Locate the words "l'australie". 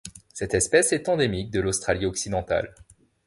1.61-2.07